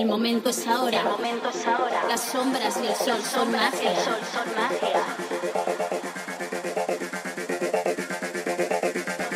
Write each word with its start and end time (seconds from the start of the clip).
El 0.00 0.06
momento 0.06 0.48
es 0.48 0.66
ahora. 0.66 1.00
El 1.00 1.08
momento 1.10 1.50
es 1.50 1.66
ahora. 1.66 2.04
Las 2.08 2.22
sombras 2.22 2.74
y 2.82 2.86
el 2.86 2.94
sol 2.94 3.22
son 3.22 3.52
magia. 3.52 3.92
El 3.92 3.96
sol 3.98 4.18
son 4.32 4.48
magia. 4.56 5.04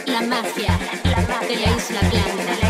La 0.07 0.21
magia 0.23 0.79
La 1.05 1.21
magia 1.21 1.49
de 1.49 1.57
la 1.57 1.77
isla 1.77 2.01
blanca. 2.01 2.64